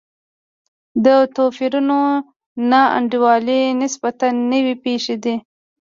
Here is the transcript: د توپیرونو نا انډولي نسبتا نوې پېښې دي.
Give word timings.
د 1.05 1.07
توپیرونو 1.35 1.99
نا 2.69 2.81
انډولي 2.97 3.61
نسبتا 3.81 4.27
نوې 4.51 4.75
پېښې 4.85 5.15
دي. 5.23 5.35